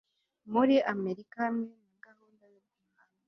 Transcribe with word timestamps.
muri 0.51 0.75
amerika 0.93 1.35
hamwe 1.47 1.69
na 1.87 1.97
gahunda 2.05 2.43
yo 2.53 2.59
guhanga 2.67 3.01